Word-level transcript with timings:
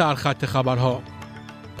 سرخط 0.00 0.44
خبرها. 0.44 1.02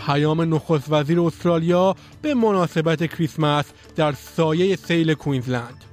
پیام 0.06 0.54
نخست 0.54 0.92
وزیر 0.92 1.20
استرالیا 1.20 1.96
به 2.22 2.34
مناسبت 2.34 3.06
کریسمس 3.14 3.64
در 3.96 4.12
سایه 4.12 4.76
سیل 4.76 5.14
کوینزلند. 5.14 5.84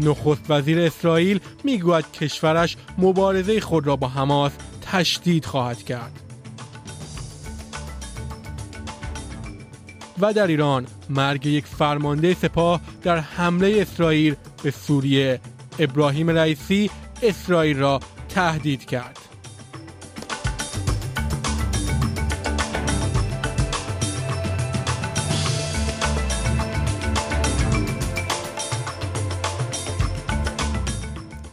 نخست 0.00 0.50
وزیر 0.50 0.80
اسرائیل 0.80 1.40
می‌گوید 1.64 2.12
کشورش 2.12 2.76
مبارزه 2.98 3.60
خود 3.60 3.86
را 3.86 3.96
با 3.96 4.08
حماس 4.08 4.52
تشدید 4.82 5.44
خواهد 5.44 5.82
کرد. 5.82 6.20
و 10.20 10.32
در 10.32 10.46
ایران 10.46 10.86
مرگ 11.10 11.46
یک 11.46 11.66
فرمانده 11.66 12.34
سپاه 12.34 12.80
در 13.02 13.18
حمله 13.18 13.78
اسرائیل 13.80 14.34
به 14.62 14.70
سوریه. 14.70 15.40
ابراهیم 15.78 16.30
رئیسی 16.30 16.90
اسرائیل 17.22 17.78
را 17.78 18.00
تهدید 18.28 18.84
کرد. 18.84 19.27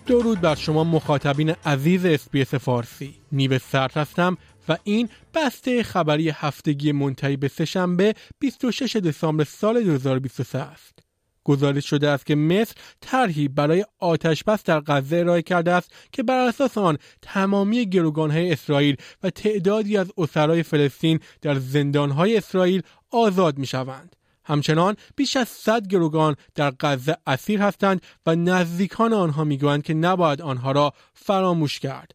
درود 0.06 0.42
بر 0.42 0.56
شما 0.56 0.84
مخاطبین 0.84 1.50
عزیز 1.66 2.06
اسپیس 2.06 2.54
فارسی 2.54 3.16
نیو 3.32 3.60
سرد 3.60 3.98
هستم 3.98 4.38
و 4.70 4.78
این 4.84 5.10
بسته 5.34 5.84
خبری 5.84 6.30
هفتگی 6.30 6.92
منتهی 6.92 7.38
به 7.38 7.48
سهشنبه 7.48 8.14
26 8.40 8.96
دسامبر 8.96 9.44
سال 9.44 9.84
2023 9.84 10.60
است 10.60 11.00
گزارش 11.44 11.90
شده 11.90 12.10
است 12.10 12.26
که 12.26 12.36
مصر 12.36 12.74
طرحی 13.02 13.48
برای 13.48 13.86
آتش 14.00 14.44
بس 14.44 14.64
در 14.64 14.80
غزه 14.80 15.18
ارائه 15.18 15.42
کرده 15.42 15.72
است 15.72 15.92
که 16.12 16.24
بر 16.24 16.48
اساس 16.48 16.78
آن 16.78 16.98
تمامی 17.22 17.86
گروگانهای 17.86 18.52
اسرائیل 18.52 18.96
و 19.24 19.30
تعدادی 19.30 19.98
از 19.98 20.12
اسرای 20.18 20.64
فلسطین 20.64 21.20
در 21.42 21.56
زندانهای 21.56 22.38
اسرائیل 22.38 22.82
آزاد 23.12 23.58
می 23.58 23.66
شوند. 23.66 24.16
همچنان 24.46 24.96
بیش 25.16 25.38
از 25.38 25.50
100 25.50 25.88
گروگان 25.88 26.36
در 26.56 26.74
غزه 26.80 27.18
اسیر 27.28 27.62
هستند 27.62 28.02
و 28.26 28.36
نزدیکان 28.36 29.14
آنها 29.14 29.44
می‌گویند 29.44 29.84
که 29.84 29.94
نباید 29.94 30.42
آنها 30.42 30.72
را 30.72 30.94
فراموش 31.14 31.80
کرد. 31.80 32.12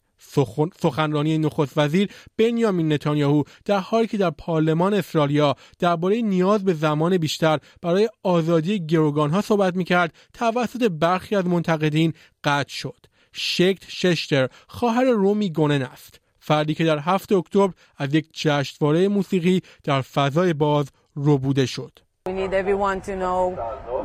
سخنرانی 0.80 1.38
نخست 1.38 1.78
وزیر 1.78 2.10
بنیامین 2.36 2.92
نتانیاهو 2.92 3.42
در 3.64 3.78
حالی 3.78 4.06
که 4.06 4.18
در 4.18 4.30
پارلمان 4.30 4.94
استرالیا 4.94 5.56
درباره 5.78 6.22
نیاز 6.22 6.64
به 6.64 6.74
زمان 6.74 7.16
بیشتر 7.18 7.58
برای 7.82 8.08
آزادی 8.22 8.86
گروگانها 8.86 9.40
صحبت 9.40 9.76
می‌کرد 9.76 10.14
توسط 10.34 10.88
برخی 10.88 11.36
از 11.36 11.46
منتقدین 11.46 12.12
قطع 12.44 12.72
شد. 12.72 13.06
شکت 13.32 13.84
ششتر 13.88 14.48
خواهر 14.68 15.04
رومی 15.04 15.50
گونن 15.52 15.82
است. 15.82 16.20
فردی 16.40 16.74
که 16.74 16.84
در 16.84 16.98
هفت 16.98 17.32
اکتبر 17.32 17.72
از 17.96 18.14
یک 18.14 18.28
جشنواره 18.32 19.08
موسیقی 19.08 19.60
در 19.84 20.00
فضای 20.00 20.52
باز 20.52 20.86
ربوده 21.16 21.66
شد. 21.66 21.98
We 22.26 22.34
need 22.34 22.52
everyone 22.52 23.00
to 23.08 23.16
know 23.16 23.42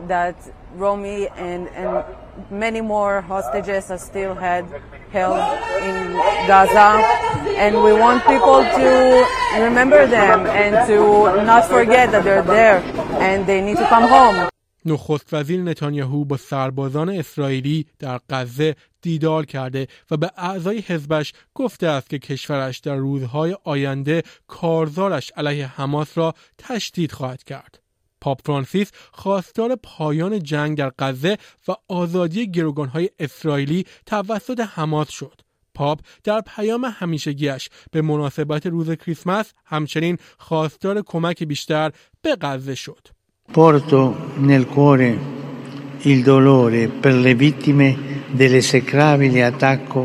that 0.08 0.38
Romy 0.78 1.28
and, 1.28 1.68
and 1.76 2.06
many 2.50 2.80
more 2.80 3.20
hostages 3.20 3.92
are 3.92 3.98
still 3.98 4.34
had, 4.34 4.64
held 5.12 5.36
in 5.84 6.14
Gaza. 6.48 7.04
And 7.58 7.84
we 7.84 7.92
want 7.92 8.24
people 8.26 8.64
to 8.80 8.90
remember 9.60 10.08
them 10.08 10.48
and 10.48 10.88
to 10.88 11.44
not 11.44 11.66
forget 11.66 12.12
that 12.12 12.24
they're 12.24 12.42
there 12.42 12.78
and 13.20 13.46
they 13.46 13.60
need 13.60 13.76
to 13.84 13.88
come 13.90 14.08
home. 14.08 14.50
نخست 14.86 15.34
وزیر 15.34 15.62
نتانیاهو 15.62 16.26
با 16.26 16.38
سربازان 16.38 17.10
اسرائیلی 17.10 17.86
در 18.00 18.20
غزه 18.30 18.76
دیدار 19.02 19.46
کرده 19.46 19.88
و 20.12 20.18
به 20.18 20.32
اعضای 20.38 20.80
حزبش 20.80 21.34
گفته 21.54 21.88
است 21.88 22.10
که 22.10 22.20
کشورش 22.20 22.78
در 22.80 22.96
روزهای 22.96 23.58
آینده 23.64 24.24
کارزارش 24.48 25.32
علیه 25.38 25.68
حماس 25.68 26.18
را 26.18 26.34
تشدید 26.58 27.12
خواهد 27.12 27.44
کرد. 27.44 27.85
پاپ 28.26 28.42
فرانسیس 28.46 28.92
خواستار 29.12 29.76
پایان 29.84 30.40
جنگ 30.40 30.78
در 30.78 30.92
غزه 31.00 31.38
و 31.68 31.72
آزادی 31.88 32.52
گروگانهای 32.52 33.10
اسرائیلی 33.20 33.86
توسط 34.06 34.60
حماس 34.60 35.10
شد. 35.10 35.42
پاپ 35.74 36.00
در 36.24 36.42
پیام 36.56 36.86
همیشگیش 36.86 37.70
به 37.92 38.02
مناسبت 38.02 38.66
روز 38.66 38.92
کریسمس 38.92 39.54
همچنین 39.66 40.18
خواستار 40.38 41.02
کمک 41.02 41.44
بیشتر 41.44 41.92
به 42.22 42.38
غزه 42.42 42.76
شد. 42.76 43.08
Porto 43.54 44.02
nel 44.50 44.66
cuore 44.74 45.10
il 46.12 46.20
dolore 46.24 46.82
per 47.02 47.16
le 47.26 47.34
vittime 47.44 47.88
dell'esecrabile 48.40 49.40
attacco 49.52 50.02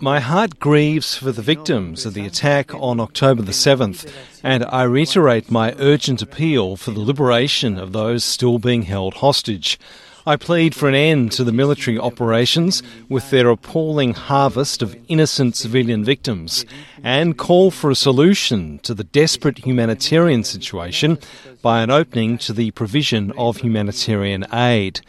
My 0.00 0.18
heart 0.18 0.58
grieves 0.58 1.14
for 1.14 1.30
the 1.30 1.42
victims 1.42 2.04
of 2.04 2.14
the 2.14 2.26
attack 2.26 2.74
on 2.74 2.98
October 2.98 3.40
the 3.40 3.52
7th, 3.52 4.12
and 4.42 4.64
I 4.64 4.82
reiterate 4.82 5.48
my 5.48 5.76
urgent 5.78 6.22
appeal 6.22 6.74
for 6.74 6.90
the 6.90 6.98
liberation 6.98 7.78
of 7.78 7.92
those 7.92 8.24
still 8.24 8.58
being 8.58 8.82
held 8.82 9.14
hostage. 9.14 9.78
I 10.26 10.34
plead 10.34 10.74
for 10.74 10.88
an 10.88 10.96
end 10.96 11.30
to 11.32 11.44
the 11.44 11.52
military 11.52 12.00
operations 12.00 12.82
with 13.08 13.30
their 13.30 13.48
appalling 13.50 14.14
harvest 14.14 14.82
of 14.82 14.96
innocent 15.06 15.54
civilian 15.54 16.04
victims 16.04 16.66
and 17.04 17.38
call 17.38 17.70
for 17.70 17.90
a 17.90 17.94
solution 17.94 18.80
to 18.80 18.92
the 18.92 19.04
desperate 19.04 19.58
humanitarian 19.58 20.42
situation 20.42 21.16
by 21.62 21.82
an 21.82 21.90
opening 21.90 22.38
to 22.38 22.52
the 22.52 22.72
provision 22.72 23.32
of 23.38 23.58
humanitarian 23.58 24.44
aid. 24.52 25.00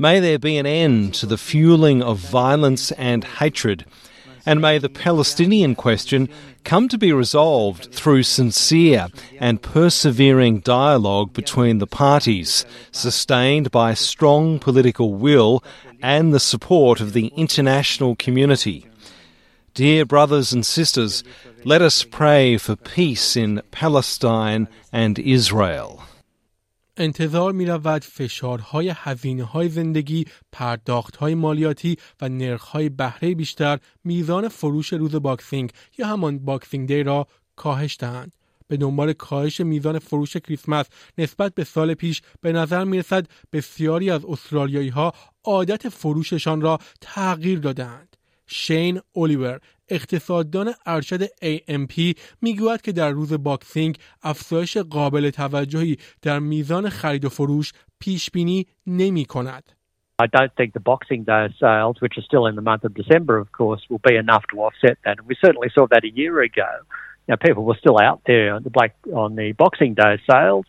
May 0.00 0.20
there 0.20 0.38
be 0.38 0.56
an 0.58 0.66
end 0.66 1.14
to 1.14 1.26
the 1.26 1.36
fueling 1.36 2.04
of 2.04 2.18
violence 2.18 2.92
and 2.92 3.24
hatred, 3.24 3.84
and 4.46 4.60
may 4.60 4.78
the 4.78 4.88
Palestinian 4.88 5.74
question 5.74 6.28
come 6.62 6.86
to 6.86 6.96
be 6.96 7.12
resolved 7.12 7.92
through 7.92 8.22
sincere 8.22 9.08
and 9.40 9.60
persevering 9.60 10.60
dialogue 10.60 11.32
between 11.32 11.78
the 11.78 11.88
parties, 11.88 12.64
sustained 12.92 13.72
by 13.72 13.92
strong 13.94 14.60
political 14.60 15.14
will 15.14 15.64
and 16.00 16.32
the 16.32 16.38
support 16.38 17.00
of 17.00 17.12
the 17.12 17.32
international 17.36 18.14
community. 18.14 18.86
Dear 19.74 20.04
brothers 20.04 20.52
and 20.52 20.64
sisters, 20.64 21.24
let 21.64 21.82
us 21.82 22.04
pray 22.04 22.56
for 22.56 22.76
peace 22.76 23.36
in 23.36 23.62
Palestine 23.72 24.68
and 24.92 25.18
Israel. 25.18 26.04
انتظار 26.98 27.52
می 27.52 27.66
رود 27.66 28.04
فشارهای 28.04 28.92
هزینه 28.96 29.44
های 29.44 29.68
زندگی، 29.68 30.24
پرداخت 30.52 31.16
های 31.16 31.34
مالیاتی 31.34 31.96
و 32.20 32.28
نرخ 32.28 32.62
های 32.62 32.88
بهره 32.88 33.34
بیشتر 33.34 33.78
میزان 34.04 34.48
فروش 34.48 34.92
روز 34.92 35.14
Boxing 35.14 35.70
یا 35.98 36.06
همان 36.06 36.38
Boxing 36.38 36.88
Day 36.88 37.02
را 37.02 37.26
کاهش 37.56 37.96
دهند. 38.00 38.32
به 38.68 38.76
دنبال 38.76 39.12
کاهش 39.12 39.60
میزان 39.60 39.98
فروش 39.98 40.36
کریسمس 40.36 40.86
نسبت 41.18 41.54
به 41.54 41.64
سال 41.64 41.94
پیش 41.94 42.22
به 42.40 42.52
نظر 42.52 42.84
می 42.84 42.98
رسد 42.98 43.26
بسیاری 43.52 44.10
از 44.10 44.24
استرالیایی 44.24 44.88
ها 44.88 45.12
عادت 45.44 45.88
فروششان 45.88 46.60
را 46.60 46.78
تغییر 47.00 47.58
دادند. 47.58 48.16
شین 48.46 49.00
الیور 49.16 49.60
اقتصاددان 49.89 50.69
ارشد 50.85 51.25
AMP 51.25 52.17
میگوید 52.41 52.81
که 52.81 52.91
در 52.91 53.09
روز 53.09 53.43
باکسینگ 53.43 53.97
افزایش 54.23 54.77
قابل 54.77 55.29
توجهی 55.29 55.97
در 56.21 56.39
میزان 56.39 56.89
خرید 56.89 57.25
و 57.25 57.29
فروش 57.29 57.73
پیش 57.99 58.31
بینی 58.31 58.65
نمی 58.87 59.25
کند. 59.25 59.63
I 60.19 60.27
don't 60.27 60.53
think 60.55 60.73
the 60.73 60.79
Boxing 60.79 61.23
Day 61.23 61.47
sales, 61.59 61.95
which 61.99 62.17
are 62.17 62.21
still 62.21 62.45
in 62.45 62.55
the 62.55 62.61
month 62.61 62.83
of 62.83 62.93
December, 62.93 63.37
of 63.39 63.51
course, 63.51 63.81
will 63.89 64.01
be 64.07 64.15
enough 64.15 64.43
to 64.51 64.61
offset 64.61 64.97
that. 65.03 65.17
And 65.17 65.27
we 65.27 65.35
certainly 65.43 65.69
saw 65.73 65.87
that 65.87 66.03
a 66.03 66.11
year 66.21 66.41
ago. 66.41 66.69
You 67.27 67.31
know, 67.31 67.37
people 67.37 67.63
were 67.65 67.79
still 67.79 67.97
out 67.99 68.21
there 68.27 68.53
on 68.53 68.63
the, 68.63 68.69
Black, 68.69 68.95
on 69.13 69.35
the 69.35 69.53
Boxing 69.53 69.95
Day 69.95 70.21
sales, 70.29 70.67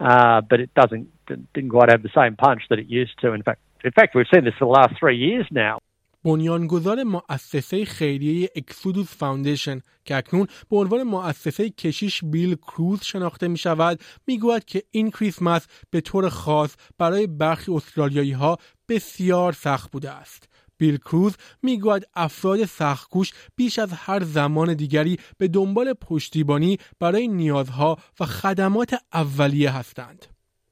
uh, 0.00 0.40
but 0.40 0.60
it 0.60 0.72
doesn't 0.74 1.08
didn't 1.26 1.70
quite 1.70 1.90
have 1.90 2.02
the 2.02 2.10
same 2.14 2.36
punch 2.36 2.62
that 2.70 2.78
it 2.78 2.86
used 2.86 3.18
to. 3.20 3.32
In 3.32 3.42
fact, 3.42 3.60
in 3.84 3.90
fact, 3.92 4.14
we've 4.14 4.26
seen 4.32 4.44
this 4.44 4.54
for 4.58 4.64
the 4.64 4.70
last 4.70 4.98
three 4.98 5.16
years 5.16 5.46
now. 5.50 5.78
بنیانگذار 6.23 7.03
مؤسسه 7.03 7.85
خیریه 7.85 8.49
اکسودوس 8.55 9.07
فاوندیشن 9.07 9.81
که 10.05 10.15
اکنون 10.15 10.47
به 10.69 10.77
عنوان 10.77 11.03
مؤسسه 11.03 11.69
کشیش 11.69 12.23
بیل 12.23 12.55
کروز 12.55 13.03
شناخته 13.03 13.47
می 13.47 13.57
شود 13.57 13.99
می 14.27 14.39
گوید 14.39 14.65
که 14.65 14.83
این 14.91 15.11
کریسمس 15.11 15.67
به 15.89 16.01
طور 16.01 16.29
خاص 16.29 16.75
برای 16.97 17.27
برخی 17.27 17.71
استرالیایی 17.71 18.31
ها 18.31 18.57
بسیار 18.89 19.53
سخت 19.53 19.91
بوده 19.91 20.11
است. 20.11 20.49
بیل 20.77 20.97
کروز 20.97 21.33
می‌گوید 21.61 22.07
افراد 22.13 22.65
سختکوش 22.65 23.31
بیش 23.55 23.79
از 23.79 23.89
هر 23.93 24.23
زمان 24.23 24.73
دیگری 24.73 25.17
به 25.37 25.47
دنبال 25.47 25.93
پشتیبانی 25.93 26.77
برای 26.99 27.27
نیازها 27.27 27.97
و 28.19 28.25
خدمات 28.25 28.95
اولیه 29.13 29.71
هستند. 29.71 30.25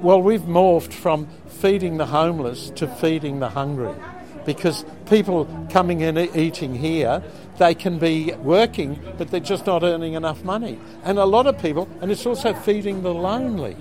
Well, 0.03 0.21
we've 0.21 0.47
morphed 0.47 0.93
from 0.93 1.27
feeding 1.61 1.97
the 1.97 2.07
homeless 2.07 2.71
to 2.79 2.87
feeding 2.87 3.39
the 3.39 3.49
hungry. 3.59 4.20
Because 4.45 4.85
people 5.07 5.47
coming 5.69 6.03
and 6.03 6.17
eating 6.35 6.75
here, 6.75 7.23
they 7.57 7.75
can 7.75 7.99
be 7.99 8.33
working, 8.33 8.99
but 9.17 9.29
they're 9.29 9.39
just 9.39 9.65
not 9.65 9.83
earning 9.83 10.13
enough 10.13 10.43
money. 10.43 10.79
And 11.03 11.17
a 11.17 11.25
lot 11.25 11.47
of 11.47 11.61
people, 11.61 11.87
and 12.01 12.11
it's 12.11 12.25
also 12.25 12.53
feeding 12.53 13.03
the 13.03 13.13
lonely, 13.13 13.77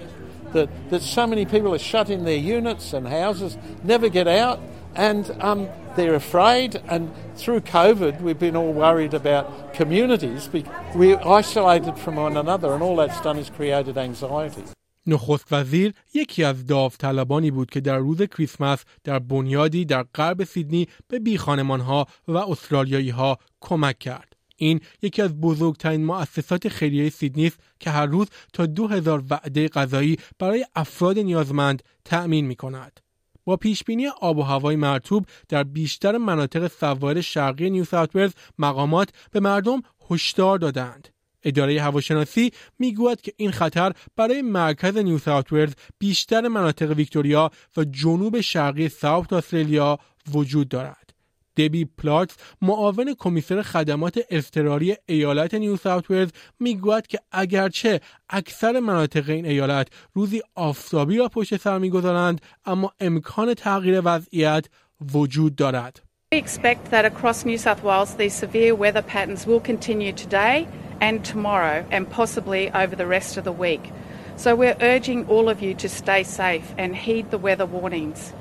that, 0.53 0.69
that 0.91 1.03
so 1.03 1.27
many 1.27 1.47
people 1.47 1.75
are 1.75 1.79
shut 1.79 2.11
in 2.11 2.25
their 2.25 2.37
units 2.37 2.93
and 2.93 3.07
houses, 3.07 3.57
never 3.85 4.09
get 4.09 4.27
out, 4.27 4.61
and 4.95 5.31
um, 5.41 5.69
they're 5.97 6.15
afraid, 6.15 6.81
and 6.89 7.13
through 7.37 7.61
COVID, 7.61 8.21
we've 8.21 8.39
been 8.39 8.57
all 8.57 8.73
worried 8.73 9.15
about 9.15 9.73
communities. 9.75 10.51
We're 10.95 11.21
isolated 11.21 11.97
from 11.97 12.17
one 12.17 12.37
another, 12.37 12.73
and 12.75 12.83
all 12.83 12.97
that's 12.97 13.21
done 13.21 13.39
is 13.39 13.51
created 13.51 13.97
anxiety. 13.97 14.65
نخست 15.07 15.53
وزیر 15.53 15.95
یکی 16.15 16.45
از 16.45 16.67
داوطلبانی 16.67 17.51
بود 17.51 17.71
که 17.71 17.81
در 17.81 17.99
روز 17.99 18.23
کریسمس 18.23 18.85
در 19.05 19.19
بنیادی 19.19 19.85
در 19.85 20.03
غرب 20.03 20.45
سیدنی 20.45 20.89
به 21.09 21.19
بیخانمانها 21.19 22.07
و 22.29 22.37
استرالیایی 22.37 23.11
ها 23.11 23.39
کمک 23.61 23.99
کرد. 23.99 24.37
این 24.57 24.81
یکی 25.03 25.23
از 25.23 25.41
بزرگترین 25.41 26.05
مؤسسات 26.05 26.69
خیریه 26.69 27.11
سیدنی 27.11 27.47
است 27.47 27.59
که 27.79 27.91
هر 27.91 28.07
روز 28.07 28.27
تا 28.53 28.67
دو 28.67 28.89
هزار 28.89 29.25
وعده 29.31 29.69
غذایی 29.69 30.17
برای 30.39 30.67
افراد 30.75 31.19
نیازمند 31.19 31.83
تأمین 32.05 32.47
می 32.47 32.57
کند. 32.57 33.01
با 33.45 33.57
پیشبینی 33.57 34.07
آب 34.07 34.39
و 34.39 34.43
هوای 34.43 34.77
مرطوب 34.77 35.27
در 35.49 35.65
بیشتر 35.65 36.19
مناطق 36.19 36.69
سواحل 36.69 37.21
شرقی 37.21 37.71
نیو 37.71 37.85
ساوت 37.85 38.35
مقامات 38.59 39.09
به 39.31 39.41
مردم 39.41 39.83
هشدار 40.11 40.59
دادند. 40.59 41.09
اداره 41.45 41.83
هواشناسی 41.83 42.53
می‌گوید 42.79 43.21
که 43.21 43.33
این 43.37 43.51
خطر 43.51 43.93
برای 44.17 44.43
مرکز 44.43 44.97
نیو 44.97 45.19
ساوت 45.19 45.77
بیشتر 45.99 46.49
مناطق 46.49 46.91
ویکتوریا 46.91 47.51
و 47.77 47.85
جنوب 47.85 48.41
شرقی 48.41 48.89
ساوت 48.89 49.33
استرالیا 49.33 49.99
وجود 50.33 50.69
دارد. 50.69 51.11
دبی 51.57 51.85
پلاتس 51.85 52.35
معاون 52.63 53.15
کمیسر 53.19 53.63
خدمات 53.63 54.21
اضطراری 54.31 54.97
ایالت 55.07 55.55
نیو 55.55 55.77
ساوت 55.77 56.11
ولز 56.11 56.31
می‌گوید 56.61 57.07
که 57.07 57.19
اگرچه 57.33 58.01
اکثر 58.29 58.81
مناطق 58.81 59.31
این 59.31 59.47
ایالت 59.47 59.89
روزی 60.15 60.43
آفتابی 60.55 61.17
را 61.17 61.29
پشت 61.29 61.57
سر 61.57 61.79
می‌گذارند 61.79 62.41
اما 62.65 62.93
امکان 63.01 63.55
تغییر 63.55 64.01
وضعیت 64.05 64.67
وجود 65.13 65.57
دارد. 65.57 66.03
We 66.35 66.39
expect 66.39 66.83
that 66.93 67.05
across 67.05 67.45
New 67.45 67.59
South 67.59 67.83
Wales 67.89 68.15
these 68.15 68.35
severe 68.45 68.75
weather 68.83 69.03
patterns 69.03 69.47
will 69.49 69.63
continue 69.71 70.13
today 70.13 70.57
and 71.01 71.25
tomorrow 71.25 71.87
and 71.91 72.09
possibly 72.09 72.71
over 72.73 72.95
the 72.95 73.07
rest 73.07 73.37
of 73.37 73.45
the 73.45 73.53
week. 73.53 73.93
So 74.37 74.55
we're 74.55 74.77
urging 74.81 75.27
all 75.29 75.49
of 75.49 75.63
you 75.63 75.75
to 75.75 75.89
stay 75.89 76.23
safe 76.23 76.75
and 76.79 76.97
heed 76.97 77.31
the 77.31 77.39
weather 77.39 77.67
warnings. 77.67 78.33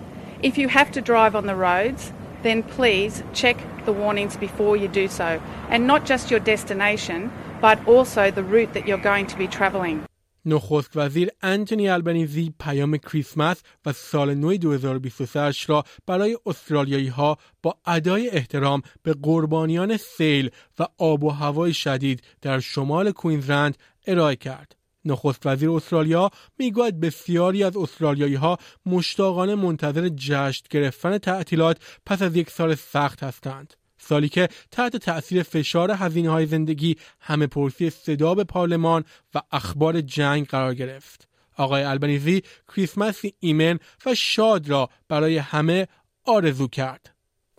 If 0.41 0.57
you 0.57 0.67
have 0.69 0.91
to 0.93 1.01
drive 1.01 1.35
on 1.35 1.45
the 1.45 1.55
roads, 1.55 2.13
then 2.43 2.63
please 2.63 3.23
check 3.33 3.57
the 3.85 3.93
warnings 3.93 4.37
before 4.37 4.77
you 4.77 4.87
do 4.87 5.07
so. 5.07 5.41
And 5.69 5.87
not 5.87 6.05
just 6.05 6.31
your 6.31 6.39
destination, 6.39 7.31
but 7.59 7.85
also 7.87 8.31
the 8.31 8.43
route 8.43 8.73
that 8.73 8.87
you're 8.87 8.97
going 8.97 9.27
to 9.27 9.37
be 9.37 9.47
travelling. 9.47 10.08
نخست 10.49 10.91
وزیر 10.95 11.29
انتونی 11.41 11.89
البنیزی 11.89 12.53
پیام 12.59 12.97
کریسمس 12.97 13.61
و 13.85 13.93
سال 13.93 14.33
نو 14.33 14.57
2023 14.57 15.51
را 15.67 15.83
برای 16.05 16.37
استرالیایی 16.45 17.07
ها 17.07 17.37
با 17.63 17.77
ادای 17.85 18.29
احترام 18.29 18.81
به 19.03 19.13
قربانیان 19.13 19.97
سیل 19.97 20.49
و 20.79 20.85
آب 20.97 21.23
و 21.23 21.29
هوای 21.29 21.73
شدید 21.73 22.23
در 22.41 22.59
شمال 22.59 23.11
کوینزلند 23.11 23.77
ارائه 24.07 24.35
کرد. 24.35 24.75
نخست 25.05 25.45
وزیر 25.45 25.71
استرالیا 25.71 26.29
می‌گوید 26.57 26.99
بسیاری 26.99 27.63
از 27.63 27.77
استرالیایی 27.77 28.35
ها 28.35 28.57
مشتاقانه 28.85 29.55
منتظر 29.55 30.09
جشن 30.09 30.65
گرفتن 30.69 31.17
تعطیلات 31.17 31.77
پس 32.05 32.21
از 32.21 32.35
یک 32.35 32.49
سال 32.49 32.75
سخت 32.75 33.23
هستند. 33.23 33.73
سالی 33.99 34.29
که 34.29 34.49
تحت 34.71 34.97
تأثیر 34.97 35.43
فشار 35.43 35.91
هزینه 35.91 36.29
های 36.29 36.45
زندگی 36.45 36.95
همه 37.19 37.47
پرسی 37.47 37.89
صدا 37.89 38.35
به 38.35 38.43
پارلمان 38.43 39.03
و 39.35 39.41
اخبار 39.51 40.01
جنگ 40.01 40.47
قرار 40.47 40.73
گرفت. 40.73 41.27
آقای 41.57 41.83
البنیزی 41.83 42.43
کریسمسی 42.75 43.33
ایمن 43.39 43.79
و 44.05 44.15
شاد 44.15 44.69
را 44.69 44.89
برای 45.07 45.37
همه 45.37 45.87
آرزو 46.25 46.67
کرد. 46.67 47.09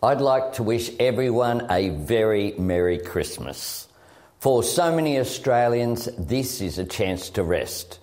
I'd 0.03 0.21
like 0.21 0.53
to 0.53 0.63
wish 0.63 0.89
everyone 0.99 1.67
a 1.69 1.89
very 1.89 2.55
Merry 2.57 2.97
Christmas. 2.97 3.87
For 4.39 4.63
so 4.63 4.91
many 4.91 5.19
Australians, 5.19 6.09
this 6.17 6.59
is 6.61 6.79
a 6.79 6.85
chance 6.85 7.29
to 7.35 7.43
rest, 7.43 7.99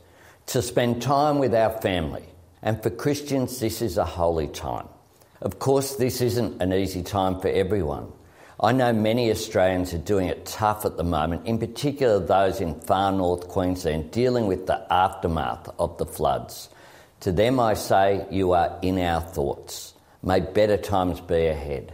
to 0.47 0.63
spend 0.63 1.03
time 1.03 1.41
with 1.41 1.53
our 1.53 1.73
family. 1.81 2.27
And 2.63 2.81
for 2.83 2.91
Christians, 2.91 3.59
this 3.59 3.83
is 3.83 3.99
a 3.99 4.05
holy 4.05 4.47
time. 4.47 4.89
Of 5.41 5.59
course, 5.59 5.97
this 5.97 6.21
isn't 6.21 6.63
an 6.63 6.73
easy 6.73 7.03
time 7.03 7.41
for 7.41 7.49
everyone. 7.49 8.07
I 8.60 8.72
know 8.72 8.94
many 8.94 9.30
Australians 9.32 9.94
are 9.94 9.98
doing 9.98 10.28
it 10.28 10.46
tough 10.46 10.86
at 10.86 10.98
the 10.98 11.04
moment, 11.04 11.46
in 11.46 11.58
particular 11.58 12.20
those 12.20 12.62
in 12.62 12.80
far 12.82 13.12
north 13.12 13.48
Queensland 13.48 14.12
dealing 14.12 14.48
with 14.48 14.68
the 14.68 14.86
aftermath 14.92 15.70
of 15.80 15.98
the 15.98 16.06
floods. 16.06 16.70
To 17.22 17.32
them, 17.32 17.60
I 17.60 17.74
say, 17.74 18.26
you 18.32 18.54
are 18.54 18.78
in 18.82 19.00
our 19.00 19.22
thoughts. 19.22 19.94
May 20.22 20.40
better 20.40 20.78
times 20.78 21.20
be 21.20 21.48
ahead. 21.48 21.94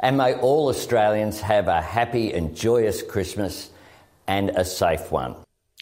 And 0.00 0.16
may 0.16 0.34
all 0.34 0.68
Australians 0.68 1.40
have 1.40 1.68
a 1.68 1.80
happy 1.80 2.32
and 2.32 2.54
joyous 2.54 3.02
Christmas 3.02 3.70
and 4.26 4.50
a 4.50 4.64
safe 4.64 5.10
one. 5.12 5.34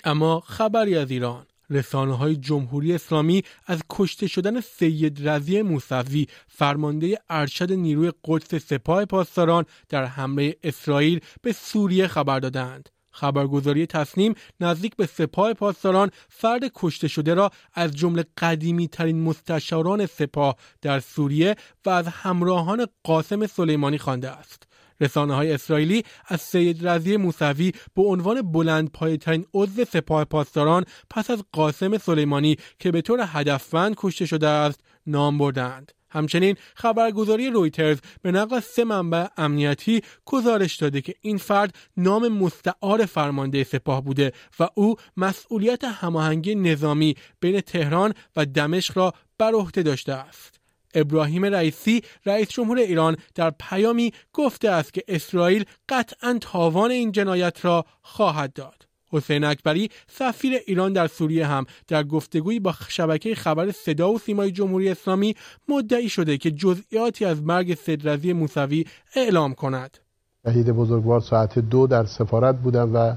اما 0.04 0.40
خبری 0.40 0.98
از 0.98 1.10
ایران 1.10 1.46
رسانه 1.69 2.17
های 2.17 2.35
جمهوری 2.35 2.93
اسلامی 2.93 3.43
از 3.65 3.81
کشته 3.89 4.27
شدن 4.27 4.61
سید 4.61 5.29
رضی 5.29 5.61
موسوی 5.61 6.27
فرمانده 6.47 7.17
ارشد 7.29 7.71
نیروی 7.71 8.11
قدس 8.25 8.55
سپاه 8.55 9.05
پاسداران 9.05 9.65
در 9.89 10.05
حمله 10.05 10.55
اسرائیل 10.63 11.19
به 11.41 11.51
سوریه 11.53 12.07
خبر 12.07 12.39
دادند. 12.39 12.89
خبرگزاری 13.15 13.85
تصنیم 13.85 14.33
نزدیک 14.59 14.95
به 14.95 15.05
سپاه 15.05 15.53
پاسداران 15.53 16.11
فرد 16.29 16.61
کشته 16.75 17.07
شده 17.07 17.33
را 17.33 17.51
از 17.73 17.95
جمله 17.95 18.25
قدیمی 18.37 18.87
ترین 18.87 19.23
مستشاران 19.23 20.05
سپاه 20.05 20.55
در 20.81 20.99
سوریه 20.99 21.55
و 21.85 21.89
از 21.89 22.07
همراهان 22.07 22.87
قاسم 23.03 23.47
سلیمانی 23.47 23.97
خوانده 23.97 24.29
است. 24.29 24.67
رسانه 25.01 25.35
های 25.35 25.51
اسرائیلی 25.51 26.03
از 26.25 26.41
سید 26.41 26.87
رضی 26.87 27.17
موسوی 27.17 27.71
به 27.95 28.01
عنوان 28.01 28.41
بلند 28.41 28.91
ترین 28.91 29.45
عضو 29.53 29.85
سپاه 29.85 30.25
پاسداران 30.25 30.85
پس 31.09 31.31
از 31.31 31.43
قاسم 31.51 31.97
سلیمانی 31.97 32.57
که 32.79 32.91
به 32.91 33.01
طور 33.01 33.25
هدفمند 33.27 33.95
کشته 33.97 34.25
شده 34.25 34.47
است 34.47 34.79
نام 35.07 35.37
بردند. 35.37 35.91
همچنین 36.09 36.55
خبرگزاری 36.75 37.49
رویترز 37.49 37.97
به 38.21 38.31
نقل 38.31 38.59
سه 38.59 38.83
منبع 38.83 39.27
امنیتی 39.37 40.01
گزارش 40.25 40.75
داده 40.75 41.01
که 41.01 41.15
این 41.21 41.37
فرد 41.37 41.75
نام 41.97 42.27
مستعار 42.27 43.05
فرمانده 43.05 43.63
سپاه 43.63 44.03
بوده 44.03 44.31
و 44.59 44.67
او 44.75 44.95
مسئولیت 45.17 45.83
هماهنگی 45.83 46.55
نظامی 46.55 47.15
بین 47.39 47.61
تهران 47.61 48.13
و 48.35 48.45
دمشق 48.45 48.97
را 48.97 49.13
بر 49.37 49.53
عهده 49.53 49.83
داشته 49.83 50.13
است. 50.13 50.64
ابراهیم 50.95 51.45
رئیسی 51.45 52.01
رئیس 52.25 52.49
جمهور 52.49 52.77
ایران 52.77 53.17
در 53.35 53.53
پیامی 53.59 54.13
گفته 54.33 54.69
است 54.69 54.93
که 54.93 55.03
اسرائیل 55.07 55.65
قطعا 55.89 56.37
تاوان 56.41 56.91
این 56.91 57.11
جنایت 57.11 57.65
را 57.65 57.85
خواهد 58.01 58.53
داد. 58.53 58.85
حسین 59.11 59.43
اکبری 59.43 59.89
سفیر 60.07 60.53
ایران 60.67 60.93
در 60.93 61.07
سوریه 61.07 61.47
هم 61.47 61.65
در 61.87 62.03
گفتگویی 62.03 62.59
با 62.59 62.73
شبکه 62.87 63.35
خبر 63.35 63.71
صدا 63.71 64.11
و 64.11 64.19
سیمای 64.19 64.51
جمهوری 64.51 64.89
اسلامی 64.89 65.35
مدعی 65.69 66.09
شده 66.09 66.37
که 66.37 66.51
جزئیاتی 66.51 67.25
از 67.25 67.43
مرگ 67.43 67.75
سدرزی 67.75 68.33
موسوی 68.33 68.85
اعلام 69.15 69.53
کند. 69.53 69.97
شهید 70.45 70.71
بزرگوار 70.71 71.21
ساعت 71.21 71.59
دو 71.59 71.87
در 71.87 72.05
سفارت 72.05 72.55
بودم 72.55 72.95
و 72.95 73.15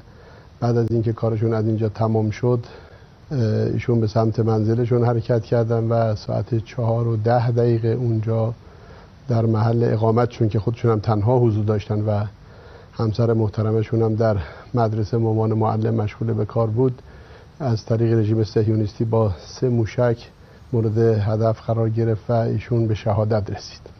بعد 0.61 0.76
از 0.76 0.87
اینکه 0.90 1.12
کارشون 1.12 1.54
از 1.54 1.66
اینجا 1.66 1.88
تمام 1.88 2.30
شد 2.30 2.66
ایشون 3.30 4.00
به 4.00 4.06
سمت 4.06 4.40
منزلشون 4.40 5.04
حرکت 5.04 5.42
کردن 5.42 5.85
و 5.85 6.14
ساعت 6.14 6.64
چهار 6.64 7.08
و 7.08 7.16
ده 7.16 7.50
دقیقه 7.50 7.88
اونجا 7.88 8.54
در 9.28 9.47
محل 9.47 9.85
اقامتشون 9.85 10.49
که 10.49 10.58
خودشون 10.61 10.90
هم 10.90 10.99
تنها 10.99 11.38
حضور 11.38 11.64
داشتن 11.64 12.00
و 12.00 12.25
همسر 12.92 13.32
محترمشون 13.32 14.02
هم 14.02 14.14
در 14.14 14.37
مدرسه 14.75 15.16
مامان 15.16 15.52
معلم 15.52 15.94
مشغول 15.94 16.32
به 16.32 16.44
کار 16.44 16.66
بود 16.66 17.02
از 17.61 17.85
طریق 17.85 18.18
رژیم 18.18 18.44
سهیونیستی 18.44 19.04
با 19.04 19.32
سه 19.47 19.68
موشک 19.68 20.30
مورد 20.73 20.99
هدف 20.99 21.61
قرار 21.61 21.88
گرفت 21.88 22.30
و 22.30 22.32
ایشون 22.32 22.87
به 22.87 22.94
شهادت 22.94 23.50
رسید. 23.50 23.97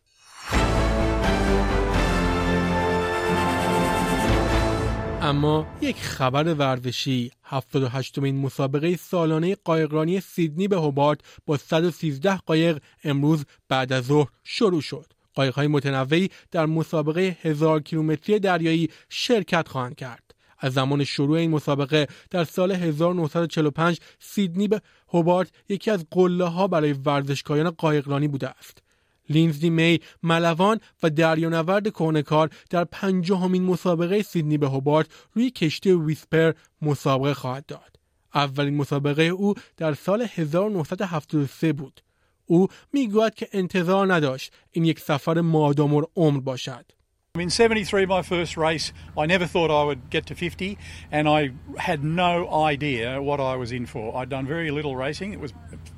اما 5.29 5.67
یک 5.81 5.97
خبر 5.97 6.55
ورزشی 6.55 7.31
78 7.43 8.19
مین 8.19 8.37
مسابقه 8.37 8.97
سالانه 8.97 9.57
قایقرانی 9.65 10.21
سیدنی 10.21 10.69
به 10.69 10.77
هوبارت 10.77 11.21
با 11.47 11.57
113 11.57 12.37
قایق 12.37 12.79
امروز 13.05 13.45
بعد 13.69 13.93
از 13.93 14.05
ظهر 14.05 14.29
شروع 14.45 14.81
شد. 14.81 15.07
قایق‌های 15.35 15.67
متنوعی 15.67 16.31
در 16.51 16.67
مسابقه 16.67 17.37
هزار 17.43 17.83
کیلومتری 17.83 18.39
دریایی 18.39 18.89
شرکت 19.09 19.69
خواهند 19.69 19.97
کرد. 19.97 20.35
از 20.59 20.73
زمان 20.73 21.05
شروع 21.05 21.39
این 21.39 21.51
مسابقه 21.51 22.07
در 22.31 22.45
سال 22.45 22.73
1945 22.73 24.01
سیدنی 24.19 24.69
به 24.69 24.81
هوبارت 25.09 25.51
یکی 25.69 25.91
از 25.91 26.07
قله 26.11 26.45
ها 26.45 26.69
برای 26.69 26.93
ورزشکاران 26.93 27.71
قایقرانی 27.71 28.29
بوده 28.29 28.49
است. 28.49 28.88
لینزی 29.29 29.71
می 29.71 30.01
ملوان 30.23 30.81
و 31.03 31.11
دریانورد 31.11 31.89
کهنهکار 31.89 32.51
در 32.71 32.85
پنجاهمین 32.85 33.63
مسابقه 33.63 34.23
سیدنی 34.23 34.59
به 34.59 34.69
هوبارت 34.69 35.07
روی 35.35 35.51
کشتی 35.51 35.93
ویسپر 35.93 36.53
مسابقه 36.83 37.35
خواهد 37.35 37.67
داد 37.67 37.97
اولین 38.35 38.77
مسابقه 38.77 39.23
او 39.23 39.55
در 39.77 39.95
سال 39.95 40.27
1973 40.35 41.73
بود 41.73 42.01
او 42.47 42.69
می‌گوید 42.93 43.35
که 43.35 43.49
انتظار 43.53 44.15
نداشت 44.15 44.53
این 44.71 44.85
یک 44.85 45.01
سفر 45.01 45.41
مادام 45.41 46.07
عمر 46.17 46.41
باشد. 46.41 46.98
In 47.41 47.51
73, 47.51 48.07
my 48.07 48.23
first 48.23 48.57
race, 48.57 48.93
I 49.17 49.27
never 49.27 49.47
thought 49.47 49.71
I 49.71 49.85
would 49.85 50.11
get 50.11 50.27
to 50.27 50.35
50, 50.35 50.77
and 51.13 51.29
I 51.29 51.53
had 51.77 52.03
no 52.03 52.51
idea 52.51 53.23
what 53.23 53.39
I 53.39 53.57
was 53.57 53.71
in 53.71 53.87
for. 53.87 54.17
I'd 54.17 54.29
done 54.29 54.47
very 54.47 54.71
little 54.71 54.97
racing. 54.97 55.33
It 55.33 55.41
was 55.41 55.53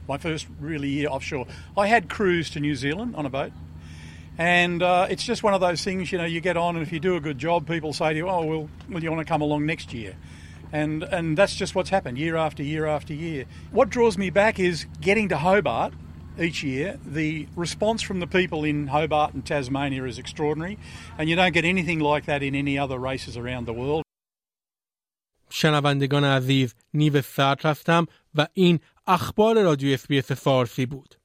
my 0.07 0.19
first 0.19 0.47
really 0.59 0.89
year 0.89 1.09
offshore. 1.09 1.47
I 1.77 1.87
had 1.87 2.09
cruised 2.11 2.53
to 2.55 2.61
New 2.61 2.75
Zealand 2.75 3.17
on 3.17 3.25
a 3.25 3.31
boat, 3.31 3.53
and 4.37 4.83
uh, 4.83 5.07
it's 5.09 5.25
just 5.25 5.43
one 5.43 5.55
of 5.55 5.61
those 5.61 5.83
things, 5.83 6.13
you 6.13 6.19
know, 6.19 6.25
you 6.25 6.41
get 6.41 6.57
on, 6.57 6.77
and 6.77 6.87
if 6.87 6.93
you 6.93 7.01
do 7.01 7.17
a 7.17 7.21
good 7.21 7.39
job, 7.39 7.67
people 7.67 7.93
say 7.93 8.11
to 8.11 8.17
you, 8.17 8.29
oh, 8.29 8.45
well, 8.45 8.69
well 8.89 9.03
you 9.03 9.11
want 9.11 9.27
to 9.27 9.31
come 9.31 9.41
along 9.41 9.67
next 9.67 9.95
year? 9.95 10.17
And, 10.73 11.03
and 11.03 11.37
that's 11.37 11.55
just 11.55 11.75
what's 11.75 11.91
happened 11.91 12.19
year 12.19 12.37
after 12.37 12.63
year 12.63 12.87
after 12.87 13.13
year. 13.15 13.47
What 13.71 13.91
draws 13.91 14.17
me 14.17 14.31
back 14.31 14.59
is 14.59 14.87
getting 15.01 15.31
to 15.31 15.37
Hobart 15.37 15.95
each 16.40 16.64
year. 16.64 17.00
The 17.06 17.48
response 17.56 18.02
from 18.02 18.20
the 18.20 18.28
people 18.28 18.64
in 18.64 18.88
Hobart 18.88 19.34
and 19.34 19.46
Tasmania 19.46 20.04
is 20.06 20.18
extraordinary, 20.18 20.78
and 21.18 21.30
you 21.30 21.36
don't 21.36 21.54
get 21.54 21.66
anything 21.66 22.00
like 22.00 22.25
that 22.25 22.42
in 22.44 22.54
any 22.56 22.78
other 22.78 22.98
races 22.98 23.38
around 23.38 23.66
the 23.66 23.74
world. 23.74 24.04
شنوندگان 25.50 26.24
عزیز 26.24 26.75
نیو 26.94 27.22
سرد 27.22 27.66
هستم 27.66 28.06
و 28.36 28.48
این 28.54 28.80
اخبار 29.08 29.64
رادیو 29.64 29.94
اسپیس 29.94 30.32
فارسی 30.32 30.86
بود. 30.86 31.16